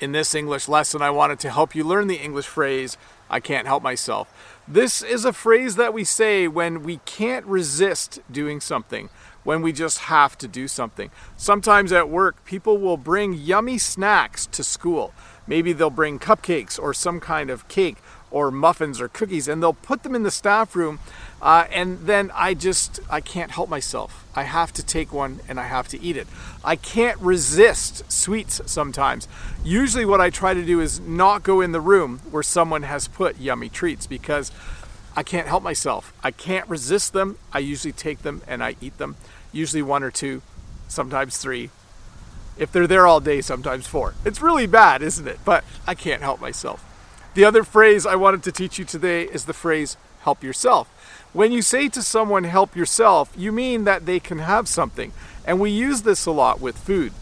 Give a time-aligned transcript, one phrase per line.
[0.00, 2.96] In this English lesson, I wanted to help you learn the English phrase,
[3.28, 4.32] I can't help myself.
[4.66, 9.10] This is a phrase that we say when we can't resist doing something,
[9.44, 11.10] when we just have to do something.
[11.36, 15.12] Sometimes at work, people will bring yummy snacks to school.
[15.46, 17.98] Maybe they'll bring cupcakes or some kind of cake
[18.30, 20.98] or muffins or cookies and they'll put them in the staff room
[21.42, 24.26] uh, and then i just i can't help myself.
[24.34, 26.26] I have to take one and i have to eat it.
[26.64, 29.26] I can't resist sweets sometimes.
[29.64, 33.08] Usually what i try to do is not go in the room where someone has
[33.08, 34.52] put yummy treats because
[35.16, 36.12] i can't help myself.
[36.22, 37.38] I can't resist them.
[37.52, 39.16] I usually take them and i eat them.
[39.52, 40.42] Usually one or two
[40.88, 41.70] sometimes three.
[42.58, 44.14] If they're there all day sometimes four.
[44.24, 45.40] It's really bad isn't it?
[45.44, 46.84] But i can't help myself.
[47.32, 50.88] The other phrase I wanted to teach you today is the phrase help yourself.
[51.32, 55.12] When you say to someone help yourself, you mean that they can have something.
[55.44, 57.12] And we use this a lot with food.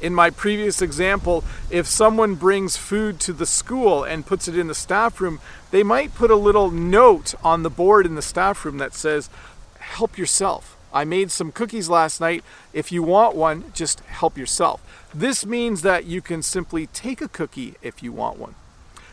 [0.00, 4.66] In my previous example, if someone brings food to the school and puts it in
[4.66, 5.40] the staff room,
[5.70, 9.30] they might put a little note on the board in the staff room that says,
[9.78, 10.76] Help yourself.
[10.92, 12.44] I made some cookies last night.
[12.72, 14.80] If you want one, just help yourself.
[15.14, 18.54] This means that you can simply take a cookie if you want one.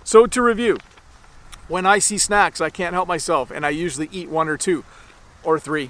[0.03, 0.77] So, to review,
[1.71, 4.83] when I see snacks, I can't help myself, and I usually eat one or two
[5.41, 5.89] or three.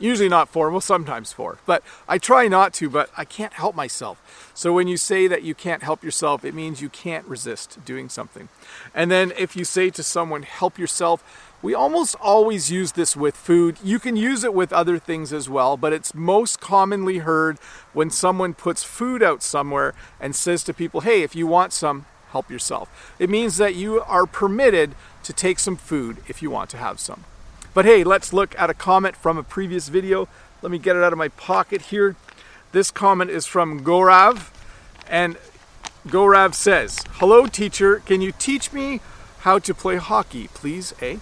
[0.00, 3.76] Usually not four, well, sometimes four, but I try not to, but I can't help
[3.76, 4.50] myself.
[4.54, 8.08] So, when you say that you can't help yourself, it means you can't resist doing
[8.08, 8.48] something.
[8.94, 11.22] And then, if you say to someone, help yourself,
[11.62, 13.76] we almost always use this with food.
[13.84, 17.58] You can use it with other things as well, but it's most commonly heard
[17.92, 22.06] when someone puts food out somewhere and says to people, hey, if you want some,
[22.30, 23.14] help yourself.
[23.18, 27.00] It means that you are permitted to take some food if you want to have
[27.00, 27.24] some.
[27.72, 30.28] But hey, let's look at a comment from a previous video.
[30.62, 32.16] Let me get it out of my pocket here.
[32.72, 34.50] This comment is from Gorav,
[35.08, 35.36] and
[36.06, 38.00] Gorav says, Hello, teacher.
[38.00, 39.00] Can you teach me
[39.40, 40.94] how to play hockey, please?
[41.00, 41.18] Eh?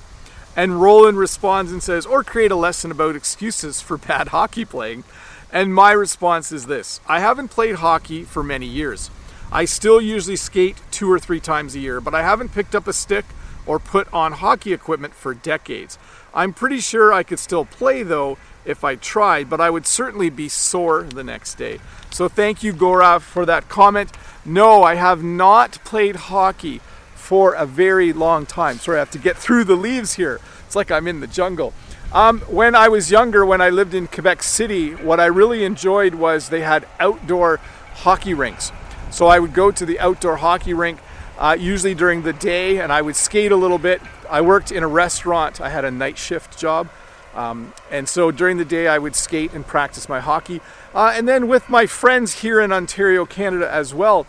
[0.56, 5.04] And Roland responds and says, Or create a lesson about excuses for bad hockey playing.
[5.52, 9.10] And my response is this I haven't played hockey for many years.
[9.50, 12.86] I still usually skate two or three times a year, but I haven't picked up
[12.86, 13.24] a stick
[13.66, 15.98] or put on hockey equipment for decades.
[16.34, 20.28] I'm pretty sure I could still play though if I tried, but I would certainly
[20.28, 21.78] be sore the next day.
[22.10, 24.10] So thank you, Gorav, for that comment.
[24.44, 26.80] No, I have not played hockey
[27.14, 28.78] for a very long time.
[28.78, 30.40] Sorry, I have to get through the leaves here.
[30.66, 31.72] It's like I'm in the jungle.
[32.12, 36.14] Um, when I was younger, when I lived in Quebec City, what I really enjoyed
[36.14, 37.60] was they had outdoor
[37.94, 38.72] hockey rinks.
[39.10, 40.98] So I would go to the outdoor hockey rink,
[41.38, 44.02] uh, usually during the day, and I would skate a little bit.
[44.28, 46.88] I worked in a restaurant, I had a night shift job.
[47.34, 50.60] Um, and so during the day, I would skate and practice my hockey.
[50.94, 54.26] Uh, and then with my friends here in Ontario, Canada as well.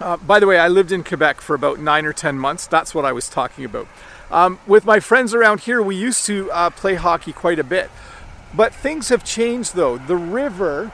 [0.00, 2.66] Uh, by the way, I lived in Quebec for about nine or 10 months.
[2.66, 3.86] That's what I was talking about.
[4.30, 7.90] Um, with my friends around here, we used to uh, play hockey quite a bit.
[8.54, 9.98] But things have changed though.
[9.98, 10.92] The river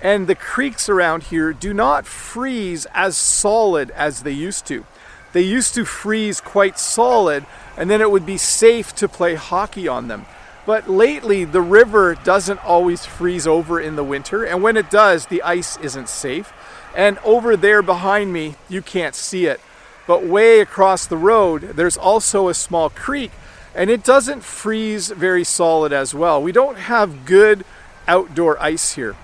[0.00, 4.84] and the creeks around here do not freeze as solid as they used to.
[5.32, 7.44] They used to freeze quite solid,
[7.76, 10.26] and then it would be safe to play hockey on them.
[10.64, 15.26] But lately, the river doesn't always freeze over in the winter, and when it does,
[15.26, 16.52] the ice isn't safe.
[16.94, 19.60] And over there behind me, you can't see it,
[20.06, 23.30] but way across the road, there's also a small creek,
[23.74, 26.42] and it doesn't freeze very solid as well.
[26.42, 27.64] We don't have good
[28.06, 29.16] outdoor ice here.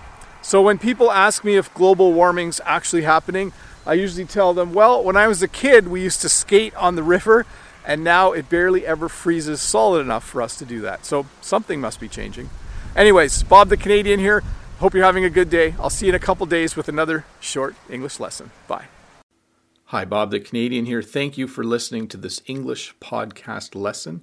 [0.44, 3.54] So when people ask me if global warming's actually happening,
[3.86, 6.96] I usually tell them, well, when I was a kid, we used to skate on
[6.96, 7.46] the river,
[7.86, 11.06] and now it barely ever freezes solid enough for us to do that.
[11.06, 12.50] So something must be changing.
[12.94, 14.42] Anyways, Bob the Canadian here.
[14.80, 15.74] Hope you're having a good day.
[15.80, 18.50] I'll see you in a couple days with another short English lesson.
[18.68, 18.88] Bye.
[19.86, 21.00] Hi, Bob the Canadian here.
[21.00, 24.22] Thank you for listening to this English podcast lesson.